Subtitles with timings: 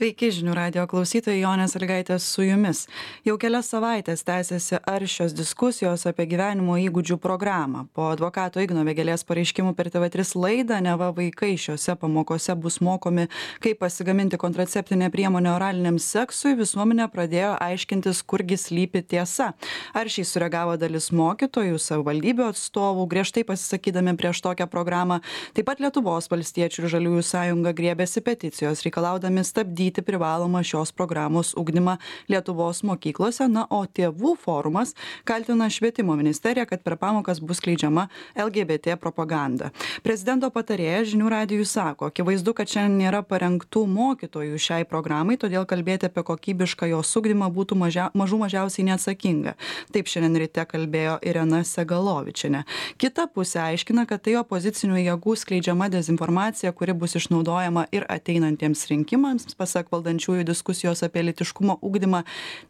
[0.00, 2.86] sveiki žinių radijo klausytojai jonė sąlygaitė su jumis.
[3.26, 7.82] Jau kelias savaites tęsiasi aršios diskusijos apie gyvenimo įgūdžių programą.
[7.92, 13.26] Po advokato igno vėgėlės pareiškimų per tv tris laidą neva vaikai šiose pamokose bus mokomi
[13.60, 16.54] kaip pasigaminti kontraceptinę priemonę oraliniam seksui.
[16.56, 19.50] Visuomenė pradėjo aiškintis kurgi slypi tiesa.
[19.92, 25.20] Aršiai sureagavo dalis mokytojų savivaldybių atstovų griežtai pasisakydami prieš tokią programą.
[25.52, 31.54] Taip pat lietuvos valstiečių ir žaliųjų sąjunga griebėsi peticijos reikalaudami stabdyti ugdyti privalomą šios programos
[31.56, 31.96] ugdymą
[32.28, 33.48] lietuvos mokyklose.
[33.48, 34.94] Na o tėvų forumas
[35.24, 39.70] kaltina švietimo ministeriją kad per pamokas bus skleidžiama lgbt propaganda.
[40.02, 46.06] Prezidento patarėjas žinių radijui sako akivaizdu kad šiandien nėra parengtų mokytojų šiai programai todėl kalbėti
[46.06, 49.56] apie kokybišką jos ugdymą būtų mažia mažų mažiausiai neatsakinga.
[49.92, 52.62] Taip šiandien ryte kalbėjo irena segalovičienė.
[53.00, 59.50] Kita pusė aiškina kad tai opozicinių jėgų skleidžiama dezinformacija kuri bus išnaudojama ir ateinantiems rinkimams
[59.58, 62.20] pasak valdančiųjų diskusijos apie lytiškumo ugdymą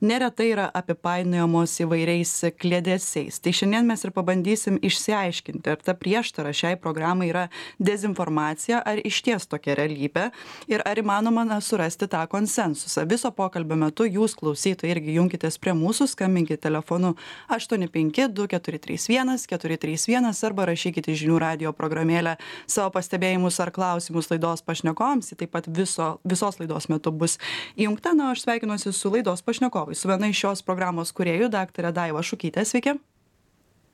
[0.00, 3.40] neretai yra apipainiojamos įvairiais kliedesiais.
[3.42, 7.48] Tai šiandien mes ir pabandysim išsiaiškinti ar ta prieštara šiai programai yra
[7.82, 10.28] dezinformacija ar išties tokia realybė
[10.70, 13.06] ir ar įmanoma na surasti tą konsensusą.
[13.10, 17.14] Viso pokalbio metu jūs klausytojai irgi junkitės prie mūsų skambinkit telefonu
[17.48, 22.36] aštuoni penki du keturi trys vienas keturi trys vienas arba rašykit į žinių radijo programėlę
[22.66, 27.38] savo pastebėjimus ar klausimus laidos pašnekovams ji taip pat viso visos laidos metu bus
[27.76, 28.14] įjungta.
[28.18, 32.24] Na o aš sveikinuosi su laidos pašnekovais su viena iš šios programos kūrėjų daktare daiva
[32.26, 32.98] šukyte sveiki.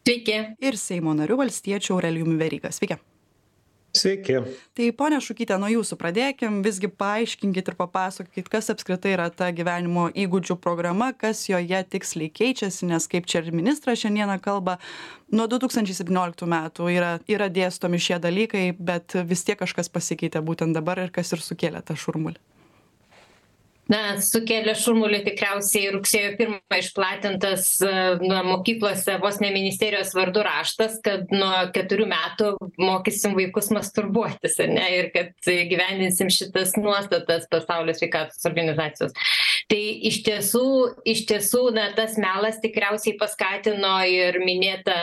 [0.07, 0.41] Sveiki.
[0.63, 2.71] Ir seimo nariu valstiečiu aurelijumi veryga.
[2.75, 3.01] Sveiki.
[3.97, 4.37] Sveiki.
[4.77, 10.09] Tai ponia Šukytė, nuo jūsų pradėkim, visgi paaiškinkit ir papasakokit, kas apskritai yra ta gyvenimo
[10.13, 14.77] įgūdžių programa, kas joje tiksliai keičiasi, nes kaip čia ir ministras šiandieną kalba,
[15.33, 21.01] nuo 2017 metų yra, yra dėstomi šie dalykai, bet vis tiek kažkas pasikeitė būtent dabar
[21.07, 22.56] ir kas ir sukėlė tą šurmulį
[23.93, 27.93] na sukėlė šurmulį tikriausiai rugsėjo pirmą išplatintas e,
[28.27, 32.53] na mokyklose vos ne ministerijos vardu raštas kad nuo keturių metų
[32.83, 39.15] mokysim vaikus masturbuotis ar ne ir kad įgyvendinsim šitas nuostatas pasaulio sveikatos organizacijos
[39.71, 40.67] tai iš tiesų
[41.09, 44.97] iš tiesų na tas melas tikriausiai paskatino ir minėtą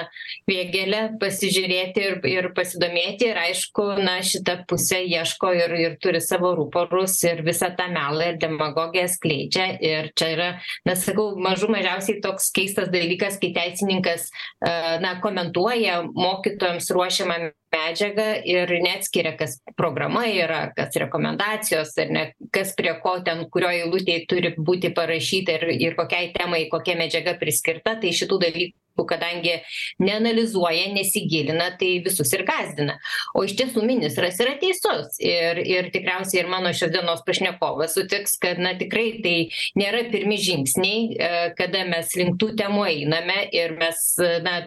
[0.50, 3.30] vėgėlę pasižiūrėti ir ir pasidomėti.
[3.32, 8.34] Ir aišku na šita pusė ieško ir ir turi savo ruporus ir visą tą melą
[8.34, 9.68] ir demagogiją skleidžia.
[9.84, 10.50] Ir čia yra
[10.88, 14.30] na sakau mažų mažiausiai toks keistas dalykas kai teisininkas
[14.64, 22.24] a na komentuoja mokytojams ruošiamą medžiagą ir neatskiria kas programa yra kas rekomendacijos ar ne
[22.56, 27.36] kas prie ko ten kurioj eilutėj turi būti parašyta ir ir kokiai temai kokia medžiaga
[27.42, 29.58] priskirta tai šitų dalykų kadangi
[30.00, 32.98] neanalizuoja nesigilina tai visus ir gąsdina.
[33.34, 38.38] O iš tiesų ministras yra teisus ir ir tikriausiai ir mano šios dienos pašnekovas sutiks
[38.42, 39.38] kad na tikrai tai
[39.80, 44.04] nėra pirmi žingsniai e, kada mes link tų temų einame ir mes
[44.46, 44.60] na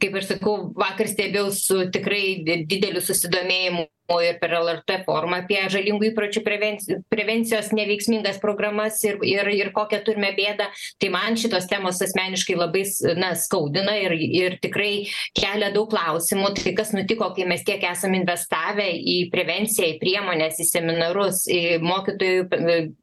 [0.00, 5.60] kaip aš sakau vakar stebėjau su tikrai dideliu susidomėjimu o ir per lrt forumą apie
[5.70, 10.66] žalingų įpročių prevenci prevencijos neveiksmingas programas ir ir ir kokią turime bėdą.
[11.00, 12.82] Tai man šitos temos asmeniškai labai
[13.20, 15.06] na skaudina ir ir tikrai
[15.36, 16.52] kelia daug klausimų.
[16.58, 21.78] Tai kas nutiko kai mes tiek esam investavę į prevenciją į priemones į seminarus į
[21.84, 22.48] mokytojų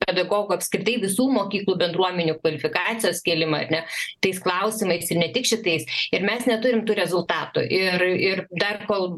[0.03, 3.81] pedagogų apskritai visų mokyklų bendruomenių kvalifikacijos kėlimą ar ne
[4.24, 5.88] tais klausimais ir ne tik šitais.
[6.12, 7.63] Ir mes neturim tų rezultatų.
[7.63, 9.18] Ir ir dar kol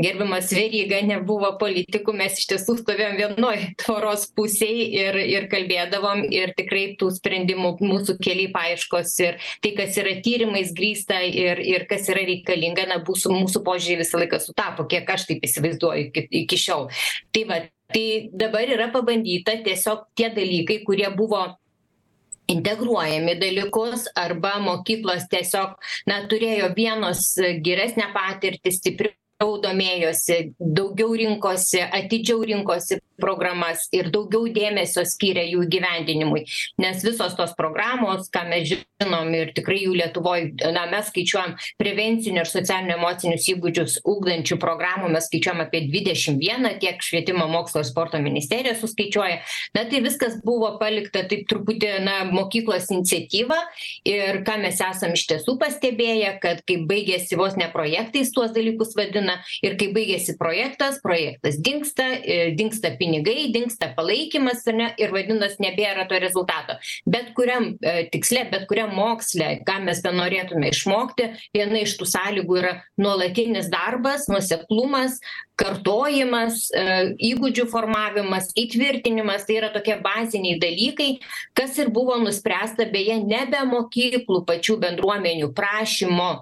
[0.00, 6.24] gerbiamas veryga ne buvo politikų mes iš tiesų stovėjom vienoj tvoros pusėj ir ir kalbėdavom
[6.34, 11.86] ir tikrai tų sprendimų mūsų keliai paieškos ir tai kas yra tyrimais grįsta ir ir
[11.90, 16.26] kas yra reikalinga na mūsų mūsų požiūriai visą laiką sutapo kiek aš taip įsivaizduoju iki
[16.44, 16.88] iki šiol.
[17.34, 21.44] Tai va tai dabar yra pabandyta tiesiog tie dalykai kurie buvo
[22.48, 25.76] integruojami dalykus arba mokyklos tiesiog
[26.08, 27.30] na turėjo vienos
[27.64, 36.44] geresnę patirtį stipriau domėjosi daugiau rinkosi atidžiau rinkosi programas ir daugiau dėmesio skyrė jų įgyvendinimui.
[36.78, 40.44] Nes visos tos programos ką mes žinom ir tikrai jų lietuvoj
[40.74, 46.74] na mes skaičiuojam prevencinių ir socialinių emocinius įgūdžius ugdančių programų mes skaičiuojam apie dvidešim vieną
[46.82, 49.40] tiek švietimo mokslo ir sporto ministerija suskaičiuoja.
[49.74, 53.58] Na tai viskas buvo palikta taip truputį na mokyklos iniciatyva
[54.08, 58.94] ir ką mes esam iš tiesų pastebėję kad kai baigiasi vos ne projektais tuos dalykus
[58.98, 59.27] vadina
[59.64, 62.06] ir kai baigiasi projektas projektas dingsta
[62.58, 66.78] dingsta pinigai dingsta palaikymas ar ne ir vadinas nebėra to rezultato.
[67.06, 67.74] Bet kuriam
[68.12, 74.28] tiksle bet kuriam moksle ką mes benorėtume išmokti viena iš tų sąlygų yra nuolatinis darbas
[74.32, 75.18] nuoseklumas
[75.58, 76.68] kartojimas
[77.18, 79.46] įgūdžių formavimas įtvirtinimas.
[79.48, 81.10] Tai yra tokie baziniai dalykai
[81.58, 86.32] kas ir buvo nuspręsta beje ne be mokyklų pačių bendruomenių prašymo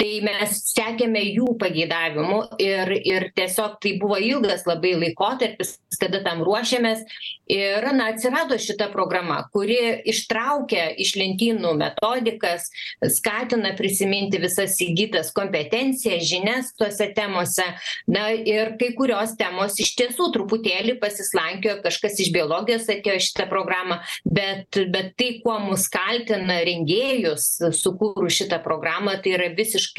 [0.00, 6.40] tai mes sekėme jų pageidavimu ir ir tiesiog tai buvo ilgas labai laikotarpis kada tam
[6.46, 7.04] ruošėmės.
[7.50, 9.76] Ir na atsirado šita programa kuri
[10.08, 12.68] ištraukia iš lentynų metodikas
[13.16, 17.66] skatina prisiminti visas įgytas kompetencijas žinias tose temose.
[18.08, 23.48] Na ir kai kurios temos iš tiesų truputėlį pasislankiojo kažkas iš biologijos atėjo į šitą
[23.50, 29.89] programą bet bet tai kuo mus kaltina rengėjus sukūrus šitą programą tai yra visiškai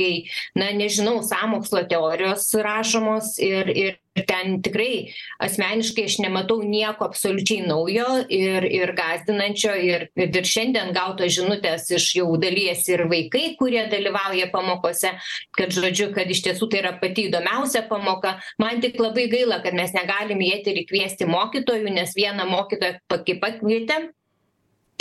[0.55, 8.07] na nežinau sąmokslo teorijos rašomos ir ir ten tikrai asmeniškai aš nematau nieko absoliučiai naujo
[8.27, 14.49] ir ir gąsdinančio ir ir šiandien gautos žinutės iš jau dalijasi ir vaikai kurie dalyvauja
[14.51, 15.13] pamokose
[15.57, 18.37] kad žodžiu kad iš tiesų tai yra pati įdomiausia pamoka.
[18.59, 23.21] Man tik labai gaila kad mes negalim į eterį kviesti mokytojų nes vieną mokytoją pa
[23.23, 24.11] kai pakvietėm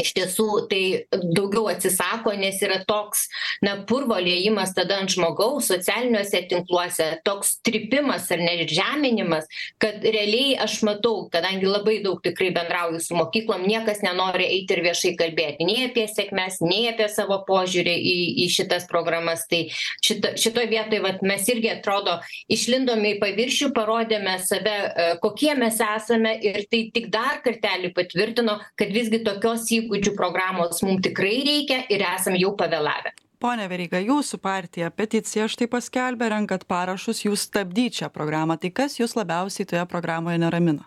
[0.02, 0.82] iš tiesų tai
[1.12, 3.26] daugiau atsisako nes yra toks
[3.64, 9.48] na purvo liejimas tada ant žmogaus socialiniuose tinkluose toks trypimas ar ne ir žeminimas
[9.82, 14.84] kad realiai aš matau kadangi labai daug tikrai bendrauju su mokyklom niekas nenori eiti ir
[14.88, 19.44] viešai kalbėti nei apie sėkmes nei apie savo požiūrį į į šitas programas.
[19.50, 19.62] Tai
[20.04, 22.18] šita šitoj vietoj vat mes irgi atrodo
[22.52, 24.76] išlindom į paviršių parodėme save
[25.22, 31.00] kokie mes esame ir tai tik dar kartelį patvirtino kad visgi tokios įgūdžių programos mum
[31.02, 33.12] tikrai reikia ir esam jau pavėlavę.
[33.40, 38.58] Pone veryga jūsų partija peticiją štai paskelbė renkat parašus jūs stabdyt šią programą.
[38.60, 40.84] Tai kas jus labiausiai toje programoje neramina?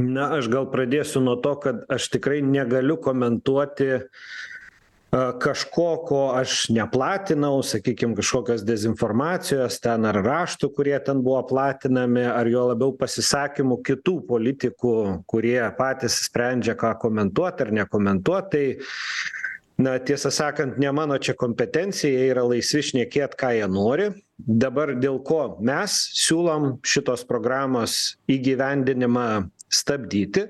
[0.00, 4.08] Na aš gal pradėsiu nuo to kad aš tikrai negaliu komentuoti
[5.38, 12.48] kažko ko aš neplatinau sakykim kažkokios dezinformacijos ten ar raštų kurie ten buvo platinami ar
[12.50, 14.94] juo labiau pasisakymų kitų politikų
[15.30, 18.50] kurie patys sprendžia ką komentuot ar nekomentuot.
[18.52, 18.64] Tai
[19.78, 24.10] na tiesą sakant ne mano čia kompetencija jie yra laisvi šnekėt ką jie nori.
[24.36, 30.48] Dabar dėl ko mes siūlom šitos programos įgyvendinimą stabdyti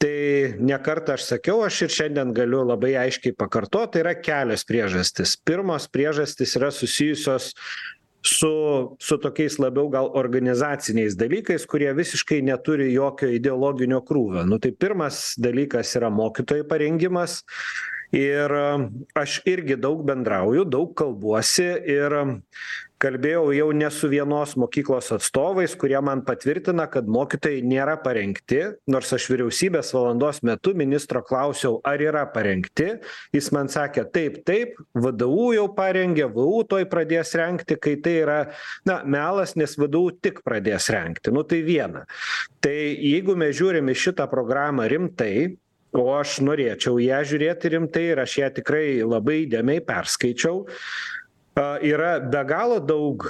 [0.00, 4.64] tai ne kartą aš sakiau aš ir šiandien galiu labai aiškiai pakartot tai yra kelios
[4.68, 5.36] priežastys.
[5.44, 7.52] Pirmos priežastys yra susijusios
[8.24, 14.44] su su tokiais labiau gal organizaciniais dalykais kurie visiškai neturi jokio ideologinio krūvio.
[14.44, 17.40] Nu tai pirmas dalykas yra mokytojų parengimas
[18.16, 18.54] ir
[19.14, 22.16] aš irgi daug bendrauju daug kalbuosi ir
[23.00, 28.60] kalbėjau jau ne su vienos mokyklos atstovais kurie man patvirtina kad mokytojai nėra parengti
[28.92, 32.90] nors aš vyriausybės valandos metu ministro klausiau ar yra parengti.
[33.32, 38.38] Jis man sakė taip taip vdu jau parengė vu tuoj pradės rengti kai tai yra
[38.88, 41.32] na melas nes vdu tik pradės rengti.
[41.32, 42.04] Nu tai viena.
[42.60, 45.56] Tai jeigu mes žiūrim į šitą programą rimtai
[45.96, 50.66] o aš norėčiau į ją žiūrėti rimtai ir aš ją tikrai labai įdėmiai perskaičiau.
[51.60, 53.24] Yra be galo daug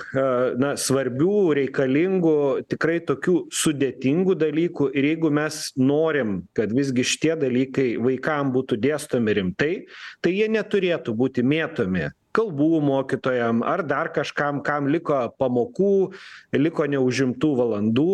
[0.60, 2.34] na svarbių reikalingų
[2.68, 9.34] tikrai tokių sudėtingų dalykų ir jeigu mes norim kad visgi šitie dalykai vaikam būtų dėstomi
[9.40, 9.72] rimtai
[10.20, 16.12] tai jie neturėtų būti mėtomi kalbų mokytojam ar dar kažkam kam liko pamokų
[16.60, 18.10] liko neužimtų valandų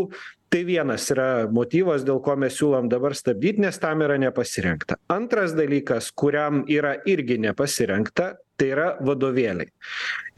[0.48, 4.98] tai vienas yra motyvas dėl ko mes siūlom dabar stabdyt nes tam yra nepasirengta.
[5.12, 9.70] Antras dalykas kuriam yra irgi nepasirengta tai yra vadovėliai.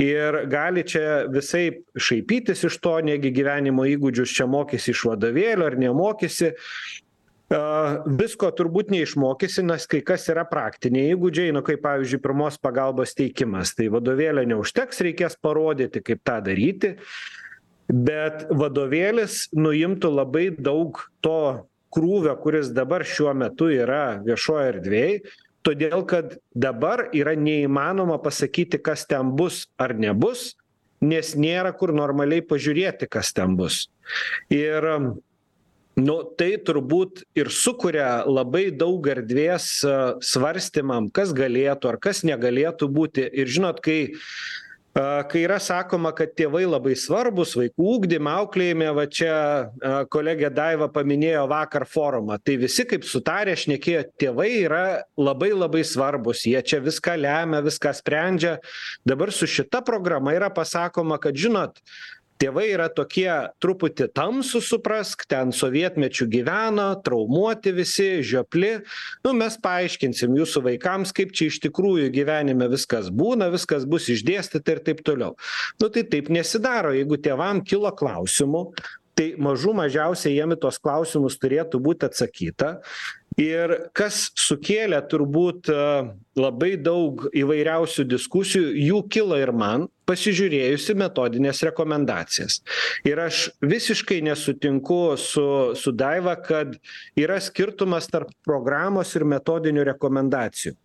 [0.03, 5.79] Ir gali čia visaip šaipytis iš to negi gyvenimo įgūdžius čia mokysi iš vadovėlio ar
[5.79, 6.55] nemokysi.
[7.49, 7.61] A
[8.05, 13.73] visko turbūt neišmokysi nes kai kas yra praktiniai įgūdžiai nu kaip pavyzdžiui pirmos pagalbos teikimas.
[13.79, 16.97] Tai vadovėlio neužteks reikės parodyti kaip tą daryti
[17.89, 25.21] bet vadovėlis nuimtų labai daug to krūvio kuris dabar šiuo metu yra viešoj erdvėj
[25.65, 30.53] todėl kad dabar yra neįmanoma pasakyti kas ten bus ar nebus
[31.01, 33.87] nes nėra kur normaliai pažiūrėti kas ten bus.
[34.51, 34.85] Ir
[35.99, 39.71] nu tai turbūt ir sukuria labai daug erdvės
[40.25, 43.27] svarstymam kas galėtų ar kas negalėtų būti.
[43.27, 44.01] Ir žinot kai
[45.31, 49.33] kai yra sakoma kad tėvai labai svarbūs vaikų ugdyme auklėjime va čia
[50.13, 52.39] kolegė daiva paminėjo vakar forumą.
[52.43, 54.85] Tai visi kaip sutarę šnekėjo tėvai yra
[55.19, 56.47] labai labai svarbūs.
[56.51, 58.57] Jie čia viską lemia viską sprendžia.
[59.07, 61.79] Dabar su šita programa yra pasakoma kad žinot
[62.41, 63.29] tėvai yra tokie
[63.63, 68.79] truputį tamsūs suprask ten sovietmečiu gyveno traumuoti visi žiopli.
[69.27, 74.77] Nu mes paaiškinsim jūsų vaikams kaip čia iš tikrųjų gyvenime viskas būna viskas bus išdėstyta
[74.77, 75.35] ir taip toliau.
[75.83, 76.95] Nu tai taip nesidaro.
[76.97, 78.65] Jeigu tėvam kilo klausimų
[79.19, 82.77] tai mažų mažiausiai jiem į tuos klausimus turėtų būt atsakyta
[83.39, 85.71] ir kas sukėlė turbūt
[86.39, 92.61] labai daug įvairiausių diskusijų jų kilo ir man pasižiūrėjus į metodines rekomendacijas.
[93.07, 95.47] Ir aš visiškai nesutinku su
[95.79, 96.77] su daiva kad
[97.19, 100.77] yra skirtumas tarp programos ir metodinių rekomendacijų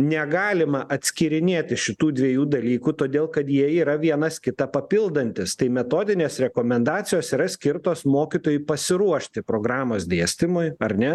[0.00, 7.30] negalima atskyrinėti šitų dviejų dalykų todėl kad jie yra vienas kitą papildantys tai metodinės rekomendacijos
[7.36, 11.12] yra skirtos mokytojui pasiruošti programos dėstymui ar ne?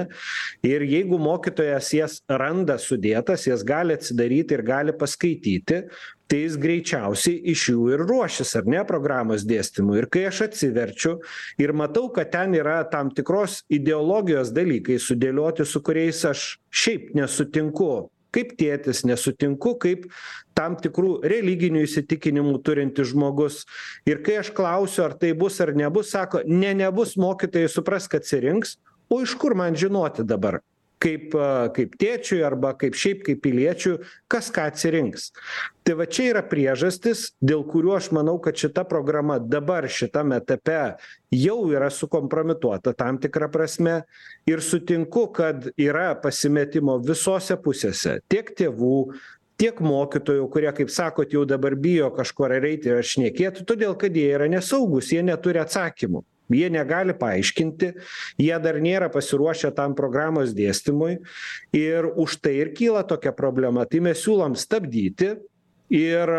[0.64, 5.84] Ir jeigu mokytojas jas randa sudėtas jas gali atsidaryti ir gali paskaityti
[6.30, 9.98] tai jis greičiausiai iš jų ir ruošis ar ne programos dėstymui.
[9.98, 11.16] Ir kai aš atsiverčiu
[11.60, 17.90] ir matau kad ten yra tam tikros ideologijos dalykai sudėlioti su kuriais aš šiaip nesutinku
[18.36, 20.08] kaip tėtis nesutinku kaip
[20.58, 23.64] tam tikrų religinių įsitikinimų turintis žmogus.
[24.10, 28.78] Ir kai aš klausiu ar tai bus ar nebus sako ne nebus mokytojai suprask atsirinks
[29.10, 30.62] o iš kur man žinoti dabar
[31.04, 31.36] kaip
[31.76, 33.98] kaip tėčiui arba kaip šiaip kaip piliečiui
[34.32, 35.30] kas ką atsirinks.
[35.88, 40.80] Tai va čia yra priežastys dėl kurių aš manau kad šita programa dabar šitam etape
[41.34, 44.02] jau yra sukompromituota tam tikra prasme.
[44.50, 48.96] Ir sutinku kad yra pasimetimo visose pusėse tiek tėvų
[49.60, 54.16] tiek mokytojų kurie kaip sakot jau dabar bijo kažkur ar eiti ar šnekėt todėl kad
[54.16, 57.92] jie yra nesaugūs jie neturi atsakymų jie negali paaiškinti
[58.42, 61.20] jie dar nėra pasiruošę tam programos dėstymui
[61.78, 63.86] ir už tai ir kyla tokia problema.
[63.86, 65.36] Tai mes siūlom stabdyti
[65.94, 66.36] ir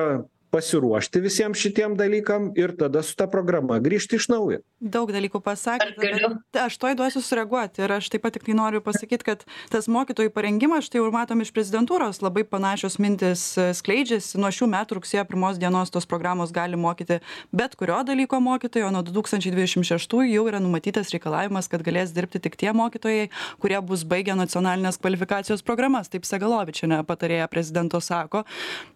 [0.50, 4.60] pasiruošti visiem šitiem dalykam ir tada su ta programa grįžti iš naujo.
[4.80, 9.24] Daug dalykų pasakėt bet aš tuoj duosiu sureaguot ir aš taip pat tiktai noriu pasakyt
[9.26, 13.44] kad tas mokytojų parengimas štai jau matom iš prezidentūros labai panašios mintys
[13.78, 14.38] skleidžiasi.
[14.40, 17.20] Nuo šių metų rugsėjo pirmos dienos tos programos gali mokyti
[17.52, 21.84] bet kurio dalyko mokytojai o nuo du tūkstančiai dvidešim šeštųjų jau yra numatytas reikalavimas kad
[21.86, 23.28] galės dirbti tik tie mokytojai
[23.62, 28.44] kurie bus baigę nacionalines kvalifikacijos programas taip segalovičienė patarėja prezidento sako.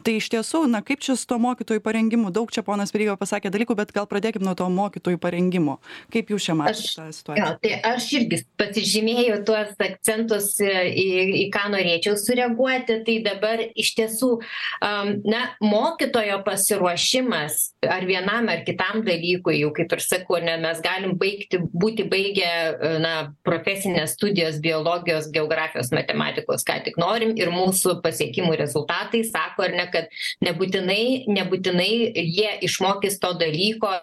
[0.04, 3.52] Tai iš tiesų na kaip čia su tuo mokytojų parengimu daug čia ponas veryga pasakė
[3.54, 5.78] dalykų bet gal pradėkim nuo to mokytojų parengimo.
[6.14, 7.44] Kaip jūs čia matot tą situaciją?
[7.44, 11.08] jo tai aš irgi pasižymėjau tuos akcentus į
[11.44, 13.00] į ką norėčiau sureaguoti.
[13.04, 14.30] Tai dabar iš tiesų
[14.84, 20.56] am na mokytojo pasiruošimas ar vienam ar kitam dalykui jau kaip ir sakau ar ne
[20.62, 22.50] mes galim baigti būti baigę
[23.04, 23.14] na
[23.46, 29.86] profesines studijas biologijos geografijos matematikos ką tik norim ir mūsų pasiekimų rezultatai sako ar ne
[29.92, 30.10] kad
[30.44, 33.94] nebūtinai nebūtinai jie išmokys to dalyko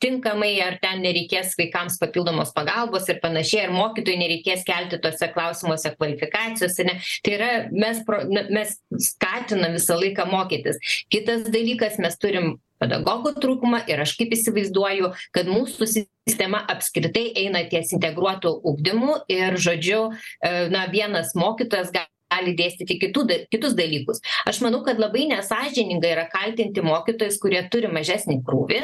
[0.00, 5.94] tinkamai ar ten nereikės vaikams papildomos pagalbos ir panašiai ar mokytojui nereikės kelti tuose klausimuose
[5.96, 10.76] kvalifikacijos ane tai yra mes pro na mes skatinam visą laiką mokytis.
[11.08, 17.64] Kitas dalykas mes turim pedagogų trūkumą ir aš kaip įsivaizduoju kad mūsų sistema apskritai eina
[17.72, 20.10] ties integruotu ugdymu ir žodžiu
[20.72, 24.22] na vienas mokytojas gali gali dėstyti kitų da kitus dalykus.
[24.48, 28.82] Aš manau kad labai nesąžininga yra kaltinti mokytojus kurie turi mažesnį krūvį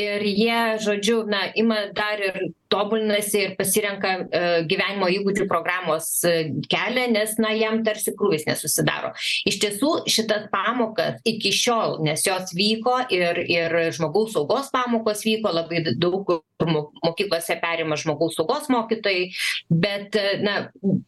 [0.00, 4.12] ir jie žodžiu na ima dar ir tobulinasi ir pasirenka
[4.70, 6.10] gyvenimo įgūdžių programos
[6.70, 9.14] kelią nes na jam tarsi krūvis nesusidaro.
[9.48, 15.52] Iš tiesų šitas pamokas iki šiol nes jos vyko ir ir žmogaus saugos pamokos vyko
[15.54, 19.30] labai daug kur mo mokyklose perima žmogaus saugos mokytojai
[19.70, 20.56] bet na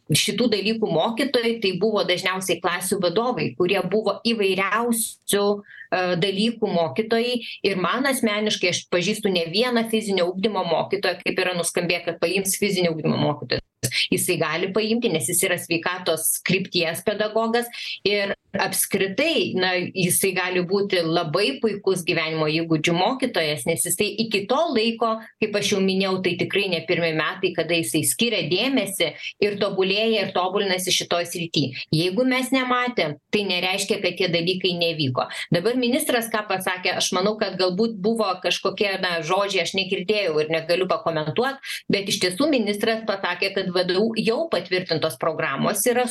[0.08, 5.46] šitų dalykų mokytojai tai buvo dažniausiai klasių vadovai kurie buvo įvairiausių
[5.92, 7.34] dalykų mokytojai.
[7.68, 12.56] Ir man asmeniškai aš pažįstu ne vieną fizinio ugdymo mokytoją kaip yra nuskambėję kad paims
[12.60, 13.60] fizinio ugdymo mokytoją
[14.12, 17.68] jisai gali paimti nes jis yra sveikatos krypties pedagogas.
[18.08, 24.58] Ir apskritai na jisai gali būti labai puikus gyvenimo įgūdžių mokytojas nes jisai iki to
[24.74, 29.08] laiko kaip aš jau minėjau tai tikrai ne pirmi metai kada jisai skiria dėmesį
[29.44, 31.64] ir tobulėja ir tobulinasi šitoj srity.
[31.94, 35.28] Jeigu mes nematėm tai nereiškia kad tie dalykai nevyko.
[35.54, 40.52] Dabar ministras ką pasakė aš manau kad galbūt buvo kažkokie na žodžiai aš negirdėjau ir
[40.52, 41.60] negaliu pakomentuot
[41.92, 46.06] bet iš tiesų ministras pasakė kad vdu jau patvirtintos programos yra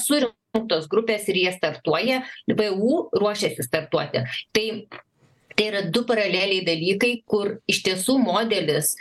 [0.51, 2.23] surinktos grupės ir jie startuoja
[2.75, 4.25] vu ruošiasi startuoti.
[4.53, 4.67] Tai
[5.51, 8.93] tai yra du paraleliai dalykai kur iš tiesų modelis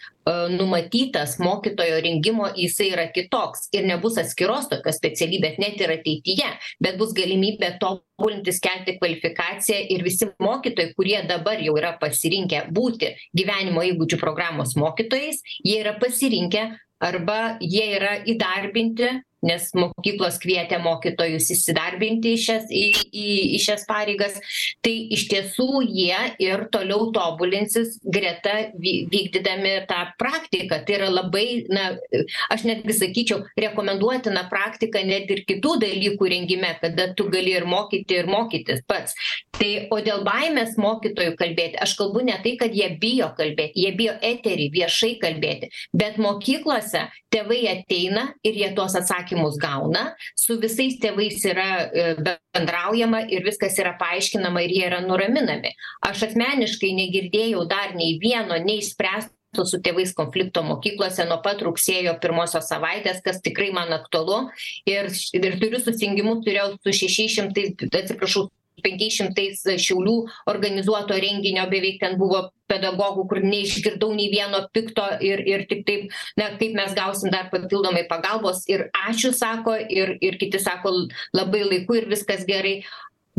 [0.50, 6.50] numatytas mokytojo rengimo jisai yra kitoks ir nebus atskiros tokios specialybės net ir ateityje
[6.82, 13.14] bet bus galimybė tobulintis kelti kvalifikaciją ir visi mokytojai kurie dabar jau yra pasirinkę būti
[13.30, 16.66] gyvenimo įgūdžių programos mokytojais jie yra pasirinkę
[17.00, 23.86] arba jie yra įdarbinti nes mokyklos kvietė mokytojus įsidarbinti į šias į į į šias
[23.88, 24.36] pareigas.
[24.84, 30.82] Tai iš tiesų jie ir toliau tobulinsis greta vy vykdydami tą praktiką.
[30.86, 31.90] Tai yra labai na
[32.52, 38.20] aš netgi sakyčiau rekomenduotina praktika net ir kitų dalykų rengime kada tu gali ir mokyti
[38.20, 39.16] ir mokytis pats.
[39.56, 43.92] Tai o dėl baimės mokytojų kalbėti aš kalbu ne tai kad jie bijo kalbėti jie
[43.96, 49.29] bijo etery viešai kalbėti bet mokyklose tėvai ateina ir jie tuos atsakymus
[49.60, 51.68] gauna su visais tėvais yra
[52.54, 55.74] bendraujama ir viskas yra paaiškinama ir jie yra nuraminami.
[56.06, 62.70] Aš asmeniškai negirdėjau dar nei vieno neišspręsto su tėvais konflikto mokyklose nuo pat rugsėjo pirmosios
[62.70, 64.48] savaitės kas tikrai man aktualu.
[64.88, 68.48] Ir ir turiu susijungimus turėjau su šešiais šimtais atsiprašau
[68.84, 70.16] penkiais šimtais šiaulių
[70.50, 76.16] organizuoto renginio beveik ten buvo pedagogų kur neišgirdau nei vieno pikto ir ir tik taip
[76.38, 78.62] na kaip mes gausim dar papildomai pagalbos.
[78.70, 80.94] Ir ačiū sako ir ir kiti sako
[81.36, 82.80] labai laiku ir viskas gerai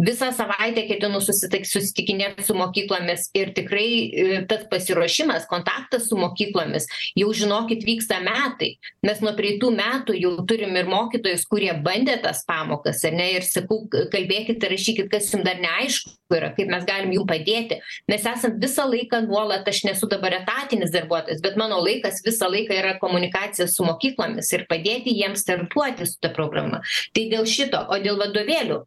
[0.01, 7.29] visą savaitę ketinu susitik susitikinėt su mokyklomis ir tikrai tas pasiruošimas kontaktas su mokyklomis jau
[7.35, 8.73] žinokit vyksta metai.
[9.05, 13.45] Mes nuo praeitų metų jau turim ir mokytojus kurie bandė tas pamokas ar ne ir
[13.47, 17.81] sakau kalbėkit ir rašykit kas jum dar neaišku yra kaip mes galim jum padėti.
[18.09, 22.77] Mes esam visą laiką nuolat aš nesu dabar etatinis darbuotojas bet mano laikas visą laiką
[22.77, 26.81] yra komunikacija su mokyklomis ir padėti jiems startuoti su ta programa.
[27.13, 28.81] Tai dėl šito o dėl vadovėlių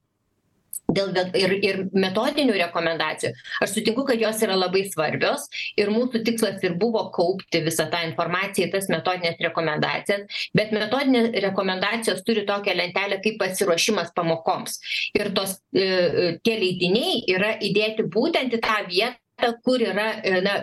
[0.88, 3.33] dėl ir ir metodinių rekomendacijų.
[3.64, 5.49] Aš sutinku kad jos yra labai svarbios
[5.81, 11.33] ir mūsų tikslas ir buvo kaupti visą tą informaciją į tas metodines rekomendacijas bet metodinės
[11.45, 14.78] rekomendacijos turi tokią lentelę kaip pasiruošimas pamokoms.
[15.16, 19.24] Ir tos tie leidiniai yra įdėti būtent į tą vietą
[19.64, 20.07] kur yra
[20.45, 20.55] na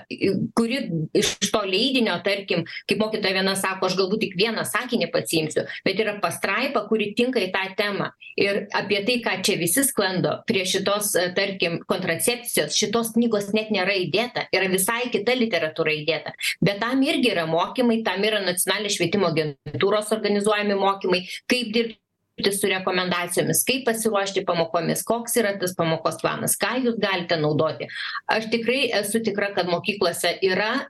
[0.55, 0.79] kuri
[1.13, 5.99] iš to leidinio tarkim kaip mokytoja viena sako aš galbūt tik vieną sakinį pasiimsiu bet
[5.99, 8.11] yra pastraipa kuri tinka į tą temą.
[8.39, 13.95] Ir apie tai ką čia visi sklando prie šitos tarkim kontracepcijos šitos knygos net nėra
[14.05, 16.35] įdėta yra visai kita literatūra įdėta.
[16.63, 22.00] Bet tam irgi yra mokymai tam yra nacionalinės švietimo agentūros organizuojami mokymai kaip dirbt
[22.49, 27.87] su rekomendacijomis kaip pasiruošti pamokomis koks yra tas pamokos planas ką jūs galite naudoti.
[28.31, 30.87] Aš tikrai esu tikra kad mokyklose yra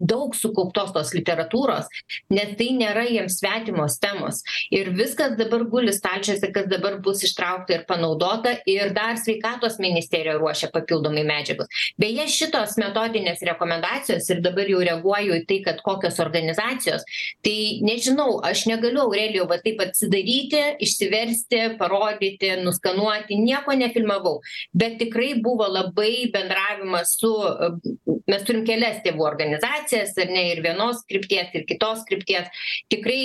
[0.00, 1.88] daug sukauptos tos literatūros
[2.30, 4.42] nes tai nėra jiems svetimos temos.
[4.74, 10.36] Ir viskas dabar guli stalčiuose kas dabar bus ištraukta ir panaudota ir dar sveikatos ministerija
[10.38, 11.70] ruošia papildomai medžiagos.
[12.00, 17.06] Beje šitos metodinės rekomendacijos ir dabar jau reaguoju į tai kad kokios organizacijos
[17.44, 23.38] tai nežinau aš negaliu aurelijau va taip atsidaryti išsiversti parodyti nuskanuoti.
[23.40, 24.40] Nieko nefilmavau.
[24.74, 27.32] Bet tikrai buvo labai bendravimas su
[28.30, 32.50] mes turim kelias tėvų organizacijas ar ne ir vienos krypties ir kitos krypties.
[32.92, 33.22] Tikrai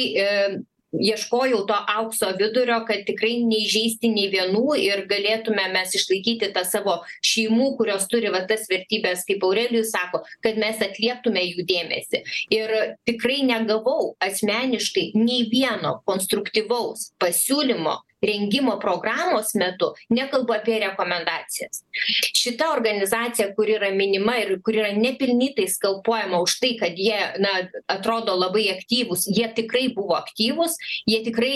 [1.01, 6.97] ieškojau to aukso vidurio kad tikrai neįžeisti nei vienų ir galėtume mes išlaikyti tą savo
[7.25, 12.23] šeimų kurios turi va tas vertybes kaip aurelijus sako kad mes atlieptume jų dėmesį.
[12.55, 12.75] Ir
[13.07, 21.83] tikrai negavau asmeniškai nei vieno konstruktyvaus pasiūlymo rengimo programos metu nekalbu apie rekomendacijas.
[22.35, 27.53] Šita organizacija kuri yra minima ir kuri yra nepelnytai skalpuojama už tai kad jie na
[27.91, 30.77] atrodo labai aktyvūs jie tikrai buvo aktyvūs
[31.09, 31.55] jie tikrai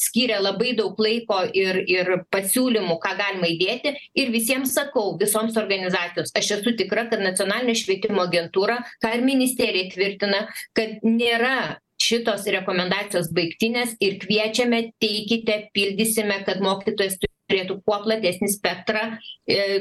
[0.00, 3.94] skyrė labai daug laiko ir ir pasiūlymų ką galima įdėti.
[4.18, 9.90] Ir visiems sakau visoms organizacijoms aš esu tikra kad nacionalinė švietimo agentūra ką ir ministerija
[9.92, 10.46] tvirtina
[10.76, 19.04] kad nėra šitos rekomendacijos baigtinės ir kviečiame teikite pildysime kad mokytojas turėtų kuo platesnį spektrą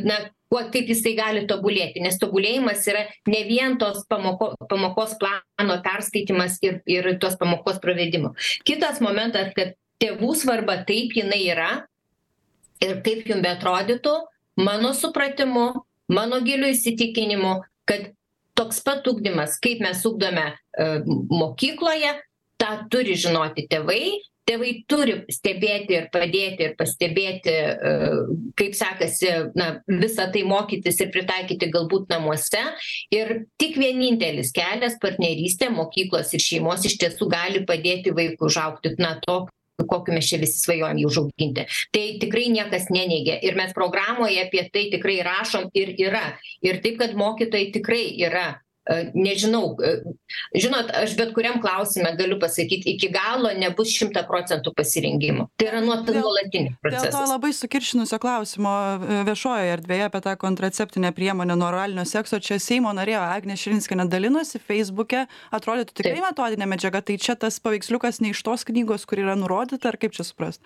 [0.08, 0.18] na
[0.52, 6.60] kuo kaip jisai gali tobulėti nes tobulėjimas yra ne vien tos pamoko pamokos plano perskaitymas
[6.66, 8.34] ir ir tos pamokos pravedimo.
[8.68, 11.72] Kitas momentas kad tėvų svarba taip jinai yra
[12.84, 14.18] ir kaip jum beatrodytų
[14.62, 15.70] mano supratimu
[16.14, 17.56] mano giliu įsitikinimu
[17.90, 18.12] kad
[18.58, 20.52] toks pat ugdymas kaip mes ugdome
[21.32, 22.14] mokykloje
[22.62, 24.04] tą turi žinoti tėvai.
[24.44, 27.54] Tėvai turi stebėti ir padėti ir pastebėti
[28.60, 32.60] kaip sekasi na visa tai mokytis ir pritaikyti galbūt namuose.
[33.16, 38.98] Ir tik vienintelis kelias partnerystė mokyklos ir šeimos iš tiesų gali padėti vaikui užaugti.
[39.00, 39.48] Na tokiu
[39.82, 41.66] kokiu mes čia visi svajojam jį užauginti.
[41.94, 43.40] Tai tikrai niekas neneigia.
[43.42, 46.26] Ir mes programoje apie tai tikrai rašom ir yra.
[46.66, 48.48] Ir taip kad mokytojai tikrai yra
[49.16, 49.78] nežinau
[50.56, 55.48] žinot aš bet kuriam klausime galiu pasakyt iki galo nebus šimtą procentų pasirengimo.
[55.60, 58.74] Tai yra nuo nuolatinis procesas dėl to labai sukiršinusio klausimo
[59.30, 64.60] viešojoje erdvėje apie tą kontraceptinę priemonę nuo oralinio sekso čia seimo narė agnė širinskienė dalinosi
[64.60, 69.38] feisbuke atrodytų tikrai metodinė medžiaga tai čia tas paveiksliukas ne iš tos knygos kur yra
[69.40, 70.60] nurodyta ar kaip čia suprast?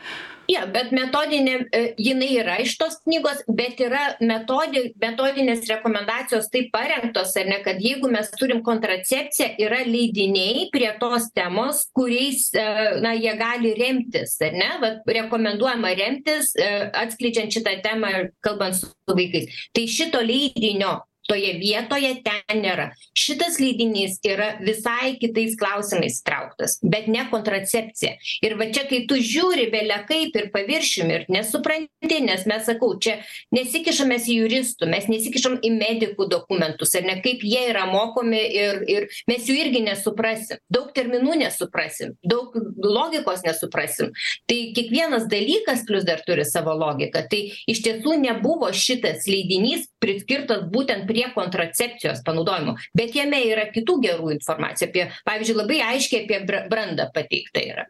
[0.49, 1.59] Jo bet metodinė
[2.01, 7.81] jinai yra iš tos knygos bet yra metodi metodinės rekomendacijos taip parengtos ar ne kad
[7.83, 13.73] jeigu jeigu mes turim kontracepciją yra leidiniai prie tos temos kuriais e, na jie gali
[13.75, 14.69] remtis ar ne?
[14.81, 19.47] Vat rekomenduojama remtis e, atskleidžiant šitą temą kalbant su vaikais.
[19.73, 22.89] Tai šito leidinio toje vietoje ten nėra.
[23.17, 28.15] Šitas leidinys yra visai kitais klausimais įtrauktas bet ne kontracepcija.
[28.45, 33.17] Ir va čia kai tu žiūri belekaip ir paviršium ir nesupranti nes mes sakau čia
[33.55, 38.39] nesikišam mes į juristų mes nesikišam į medikų dokumentus ar ne kaip jie yra mokomi
[38.39, 40.61] ir ir mes jų irgi nesuprasim.
[40.71, 44.11] Daug terminų nesuprasim daug logikos nesuprasim.
[44.49, 47.25] Tai kiekvienas dalykas plius dar turi savo logiką.
[47.31, 52.77] Tai iš tiesų nebuvo šitas leidinys priskirtas būtent prie kontracepcijos panaudojimo.
[52.97, 57.87] Bet jame yra kitų gerų informacijų apie pavyzdžiui labai aiškiai apie brandą pateikta yra.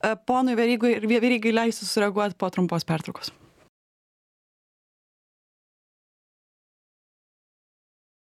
[0.00, 3.34] E, ponui verygui ir verygai leisiu sureaguot po trumpos pertraukos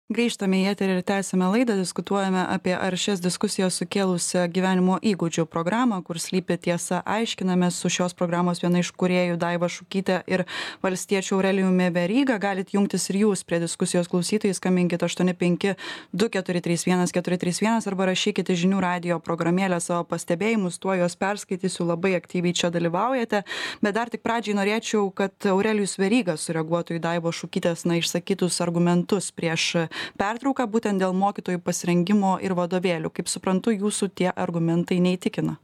[0.06, 6.20] grįžtame į eterį ir tęsiame laidą diskutuojame apie aršias diskusijas sukėlusią gyvenimo įgūdžių programą kur
[6.22, 10.44] slypi tiesa aiškinamės su šios programos viena iš kūrėjų daiva šukyte ir
[10.84, 12.36] valstiečiu aurelijumi veryga.
[12.38, 15.74] Galit jungtis ir jūs prie diskusijos klausytojai skambinkit aštuoni penki
[16.14, 20.78] du keturi trys vienas keturi trys vienas arba rašykit į žinių radijo programėlę savo pastebėjimus
[20.78, 23.42] tuoj juos perskaitysiu labai aktyviai čia dalyvaujate.
[23.82, 29.34] Bet dar tik pradžiai norėčiau kad aurelijus veryga sureaguotų į daivos šukytės na išsakytus argumentus
[29.34, 29.90] prieš
[30.20, 33.12] pertrauką būtent dėl mokytojų pasirengimo ir vadovėlių.
[33.12, 35.58] Kaip suprantu jūsų tie argumentai neįtikina.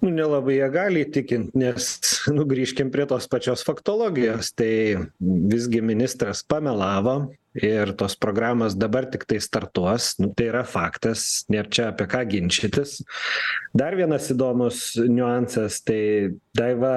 [0.00, 1.88] Nu nelabai jie gali įtikint nes
[2.32, 4.54] nu grįžkim prie tos pačios faktologijos.
[4.56, 4.72] Tai
[5.20, 10.14] visgi ministras pamelavo ir tos programos dabar tiktai startuos.
[10.22, 13.00] Nu tai yra faktas nėr čia apie ką ginčytis.
[13.76, 16.00] Dar vienas įdomus niuansas tai
[16.56, 16.94] daiva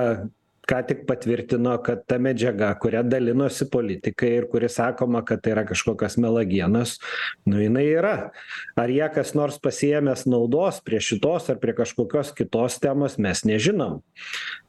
[0.69, 5.65] ką tik patvirtino kad ta medžiaga kuria dalinosi politikai ir kuri sakoma kad tai yra
[5.67, 6.99] kažkokios melagienos
[7.45, 8.15] nu jinai yra.
[8.80, 14.02] Ar ją kas nors pasiėmęs naudos prie šitos ar prie kažkokios kitos temos mes nežinom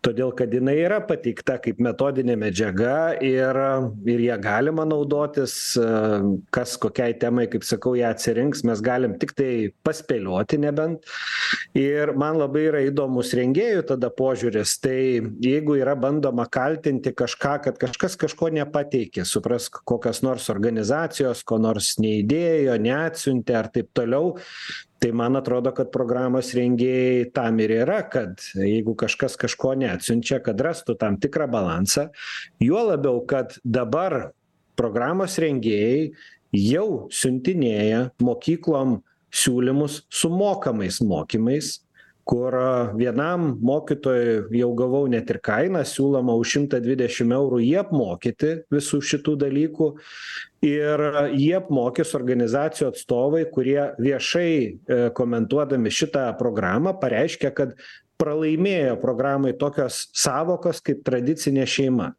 [0.05, 3.59] todėl kad jinai yra pateikta kaip metodinė medžiaga ir
[4.11, 5.55] ir ja galima naudotis
[6.55, 11.05] kas kokiai temai kaip sakau ją atsirinks mes galim tiktai paspėlioti nebent.
[11.79, 14.99] Ir man labai yra įdomus rengėjų tada požiūris tai
[15.45, 21.95] jeigu yra bandoma kaltinti kažką kad kažkas kažko nepateikė suprask kokios nors organizacijos ko nors
[22.03, 24.35] neįdėjo neatsiuntė ar taip toliau
[24.99, 30.61] tai man atrodo kad programos rengėjai tam ir yra kad jeigu kažkas kažko neatsiunčia kad
[30.65, 32.09] rastų tam tikrą balansą
[32.63, 34.33] juo labiau kad dabar
[34.79, 36.13] programos rengėjai
[36.55, 39.01] jau siuntinėja mokyklom
[39.35, 41.84] siūlymus su mokamais mokymais
[42.25, 42.55] kur
[42.97, 49.03] vienam mokytojui jau gavau net ir kainą siūloma už šimtą dvidešim eurų jį apmokyti visų
[49.05, 49.91] šitų dalykų.
[50.65, 51.05] Ir
[51.37, 57.77] jį apmokys organizacijų atstovai kurie viešai e, komentuodami šitą programą pareiškė kad
[58.21, 62.15] pralaimėjo programai tokios sąvokos kaip tradicinė šeima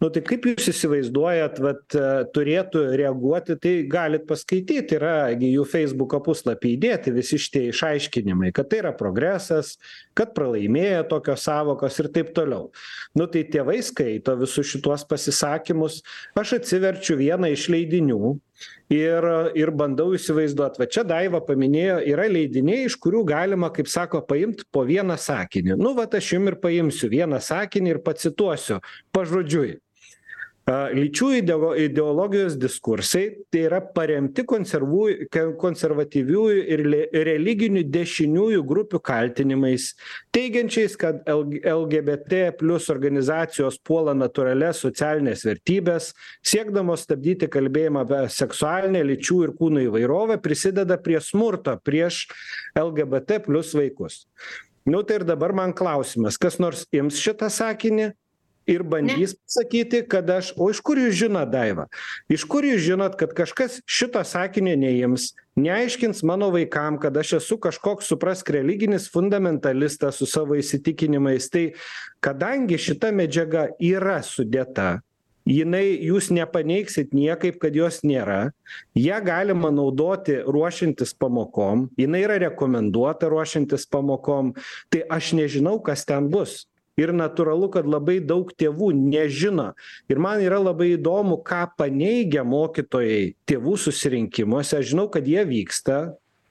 [0.00, 5.66] nu tai kaip jūs įsivaizduojat vat e, turėtų reaguoti tai galit paskaityt yra gi jų
[5.68, 9.76] feisbuko puslapy įdėti visi šitie išaiškinimai kad tai yra progresas
[10.18, 12.70] kad pralaimėjo tokios sąvokos ir taip toliau.
[13.16, 16.00] Nu tai tėvai skaito visus šituos pasisakymus.
[16.38, 18.36] Aš atsiverčiu vieną iš leidinių
[18.92, 19.26] ir
[19.58, 20.78] ir bandau įsivaizduot.
[20.80, 25.76] Va čia daiva paminėjo yra leidiniai iš kurių galima kaip sako paimt po vieną sakinį.
[25.80, 28.80] Nu vat aš jum ir paimsiu vieną sakinį ir pacituosiu
[29.16, 29.78] pažodžiui
[30.94, 35.28] lyčių ideo ideologijos diskursai tai yra paremti konservų
[35.60, 36.82] konservatyviųjų ir
[37.26, 39.90] religinių dešiniųjų grupių kaltinimais
[40.34, 46.12] teigiančiais kad lg lgbt plius organizacijos puola natūralias socialines vertybes
[46.46, 52.26] siekdamos stabdyti kalbėjimą apie seksualinę lyčių ir kūno įvairovę prisideda prie smurto prieš
[52.78, 54.26] lgbt plius vaikus.
[54.88, 58.12] Nu tai ir dabar man klausimas kas nors ims šitą sakinį
[58.70, 61.86] ir bandys pasakyti kad aš o iš kur jūs žinot daiva?
[62.30, 67.58] Iš kur jūs žinot kad kažkas šito sakinio neims neaiškins mano vaikam kad aš esu
[67.60, 71.50] kažkoks suprask religinis fundamentalistas su savo įsitikinimais?
[71.52, 71.66] Tai
[72.24, 75.00] kadangi šita medžiaga yra sudėta
[75.48, 78.52] jinai jūs nepaneigsit niekaip kad jos nėra
[78.98, 84.54] ją galima naudoti ruošiantis pamokom jinai yra rekomenduota ruošiantis pamokom
[84.92, 86.66] tai aš nežinau kas ten bus
[86.98, 89.70] ir natūralu kad labai daug tėvų nežino.
[90.10, 94.80] Ir man yra labai įdomu ką paneigia mokytojai tėvų susirinkimuose.
[94.80, 96.02] Aš žinau kad jie vyksta.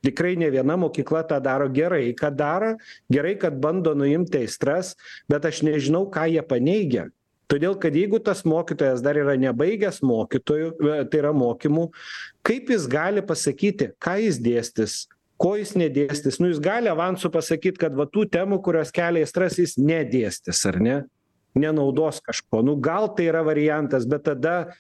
[0.06, 2.13] Tikrai ne viena mokykla tą daro gerai.
[2.15, 2.78] Kad daro?
[3.12, 4.95] Gerai kad bando nuimti aistras
[5.28, 7.10] bet aš nežinau ką jie paneigia.
[7.49, 10.73] Todėl kad jeigu tas mokytojas dar yra nebaigęs mokytojų
[11.10, 11.88] tai yra mokymų
[12.45, 14.99] kaip jis gali pasakyti ką jis dėstys
[15.39, 16.39] ko jis nedėstys?
[16.41, 20.80] Nu jis gali avansu pasakyt kad va tų temų kurios kelia aistras jis nedėstys ar
[20.84, 20.97] ne?
[21.58, 22.62] Nenaudos kažko.
[22.65, 24.75] Nu gal tai yra variantas bet tada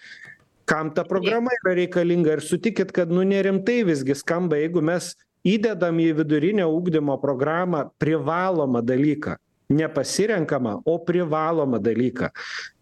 [0.69, 2.37] kam ta programa yra reikalinga?
[2.37, 5.15] Ir sutikit kad nu nerimtai visgi skamba jeigu mes
[5.47, 12.33] įdedam į vidurinio ugdymo programą privalomą dalyką ne pasirenkamą o privalomą dalyką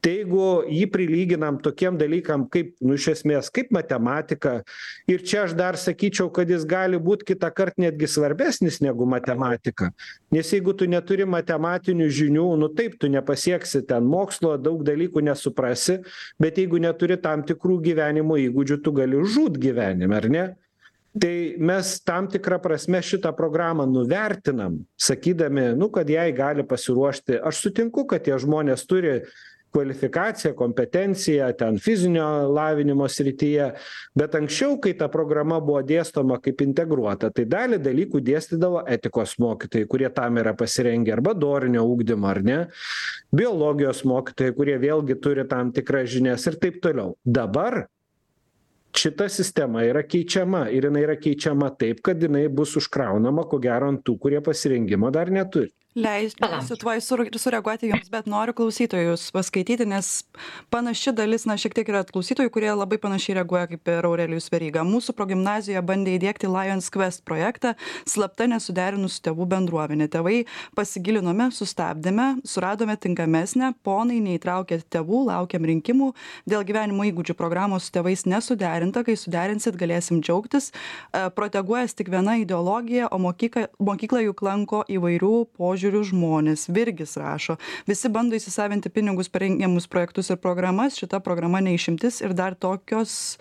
[0.07, 4.61] tai jeigu jį prilyginam tokiem dalykam kaip nu iš esmės kaip matematika
[5.09, 9.91] ir čia aš dar sakyčiau kad jis gali būt kitąkart netgi svarbesnis negu matematika.
[10.31, 15.99] Nes jeigu tu neturi matematinių žinių nu taip tu nepasieksi ten mokslo daug dalykų nesuprasi
[16.39, 20.45] bet jeigu neturi tam tikrų gyvenimo įgūdžių tu gali žūt gyvenime ar ne
[21.21, 27.39] tai mes tam tikra prasme šitą programą nuvertinam sakydami nu kad jai gali pasiruošti.
[27.43, 29.21] Aš sutinku kad tie žmonės turi
[29.77, 33.67] kvalifikaciją kompetenciją ten fizinio lavinimo srityje
[34.15, 39.89] bet anksčiau kai ta programa buvo dėstoma kaip integruota tai dalį dalykų dėstydavo etikos mokytojai
[39.91, 42.57] kurie tam yra pasirengę arba dorinio ugdymo ar ne?
[43.35, 47.15] Biologijos mokytojai kurie vėlgi turi tam tikras žinias ir taip toliau.
[47.25, 47.85] Dabar
[48.97, 53.91] šita sistema yra keičiama ir jinai yra keičiama taip kad jinai bus užkraunama ko gero
[53.93, 59.85] ant tų kurie pasirengimo dar neturi leisiu tuoj sur sureaguoti jums bet noriu klausytojus paskaityti
[59.89, 60.07] nes
[60.69, 64.83] panaši dalis na šiek tiek yra klausytojų kurie labai panašiai reaguoja kaip ir aurelijus veryga.
[64.85, 67.73] Mūsų progimnazijoje bandė įdiegti lions quest projektą
[68.05, 70.43] slapta nesuderinus su tėvų bendruomene tėvai
[70.77, 76.11] pasigilinome sustabdėme suradome tinkamesnę ponai neįtraukėt tėvų laukiam rinkimų.
[76.45, 80.69] Dėl gyvenimo įgūdžių programos su tėvais nesuderinta kai suderinsit galėsim džiaugtis.
[80.69, 87.15] E, proteguojas tik viena ideologija o mokyka mokyklą juk lanko įvairių požiūrių požiūriu žmonės virgis
[87.17, 87.55] rašo
[87.87, 92.55] visi bando įsisavinti pinigus per rengiamus projektus ir programas šita programa ne išimtis ir dar
[92.59, 93.37] tokios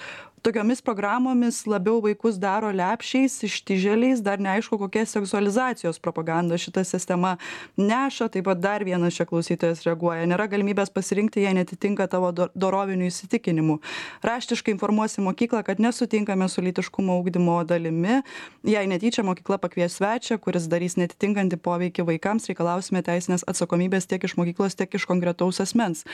[0.46, 7.32] tokiomis programomis labiau vaikus daro lepšiais ištižėliais dar neaišku kokia seksualizacijos propaganda šita sistema
[7.74, 8.28] neša.
[8.30, 10.28] Taip pat dar vienas čia klausytojas reaguoja.
[10.30, 13.80] Nėra galimybės pasirinkti jei neatitinka tavo do dorovinių įsitikinimų.
[14.26, 18.20] Raštiškai informuosi mokyklą kad nesutinkame su lytiškumo ugdymo dalimi.
[18.62, 24.38] Jei netyčia mokykla pakvies svečią kuris darys neatitinkantį poveikį vaikams reikalausime teisinės atsakomybės tiek iš
[24.38, 26.06] mokyklos tiek iš konkretaus asmens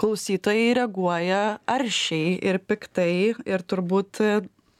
[0.00, 4.20] klausytojai reaguoja aršiai ir piktai ir turbūt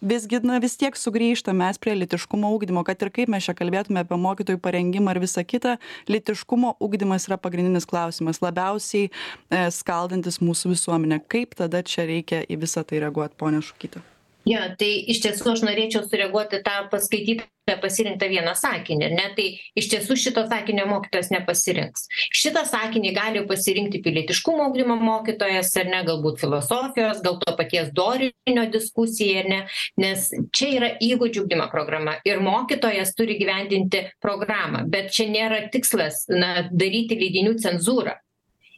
[0.04, 4.02] visgi na vis tiek sugrįžtam mes prie lytiškumo ugdymo kad ir kaip mes čia kalbėtume
[4.04, 5.76] apie mokytojų parengimą ir visa kita
[6.12, 11.22] lytiškumo ugdymas yra pagrindinis klausimas labiausiai e, skaldantis mūsų visuomenę.
[11.28, 14.04] Kaip tada čia reikia į visa tai reaguot ponia šukyte
[14.48, 17.48] jo tai iš tiesų aš norėčiau sureaguot į tą paskaitytą
[17.80, 19.26] pasirinktą vieną sakinį ar ne?
[19.36, 19.44] Tai
[19.80, 22.06] iš tiesų šito sakinio mokytojas nepasirinks.
[22.34, 26.02] Šitą sakinį gali pasirinkti pilietiškumo ugdymo mokytojas ar ne?
[26.04, 29.60] Galbūt filosofijos gal to paties dorinio diskusija ar ne?
[30.00, 36.26] Nes čia yra įgūdžių ugdymo programa ir mokytojas turi įgyvendinti programą bet čia nėra tikslas
[36.28, 38.18] na daryti leidinių cenzūrą.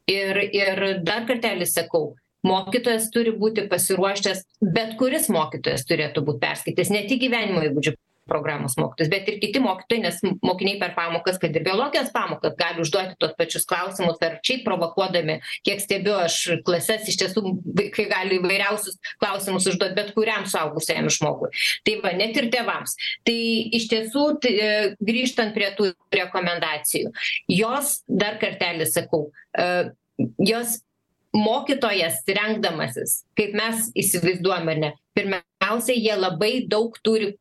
[0.07, 2.13] Ir ir dar kartelį sakau
[2.47, 4.45] mokytojas turi būti pasiruošęs
[4.77, 9.61] bet kuris mokytojas turėtų būt perskaitęs ne tik gyvenimo įgūdžių programos mokytojus bet ir kiti
[9.63, 14.39] mokytojai nes mokiniai per pamokas kad ir biologijos pamokas gali užduoti tuos pačius klausimus ar
[14.47, 17.45] šiaip provokuodami kiek stebiu aš klases iš tiesų
[17.81, 21.53] vaikai gali įvairiausius klausimus užduot bet kuriam suaugusiajam žmogui.
[21.87, 22.97] Tai va net ir tėvams.
[23.27, 23.37] Tai
[23.79, 27.15] iš tiesų tai e, grįžtant prie tų rekomendacijų
[27.53, 29.93] jos dar kartelį sakau e,
[30.43, 30.81] jos
[31.37, 34.93] mokytojas rengdamasis kaip mes įsivaizduojam ar ne?
[35.17, 37.35] Pirmiausia jie labai daug turi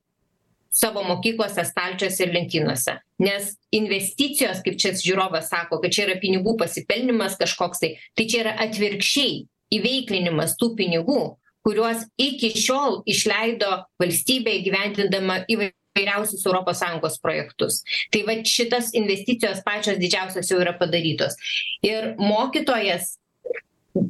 [0.75, 2.97] savo mokyklose stalčiuose ir lentynose.
[3.23, 8.43] Nes investicijos kaip čia žiūrovas sako kad čia yra pinigų pasipelnymas kažkoks tai tai čia
[8.43, 9.41] yra atvirkščiai
[9.75, 11.21] įveiklinimas tų pinigų
[11.65, 17.81] kuriuos iki šiol išleido valstybė įgyvendindama įvairiausius sąjungos projektus.
[18.13, 21.37] Tai vat šitos investicijos pačios didžiausios jau yra padarytos.
[21.81, 23.15] Ir mokytojas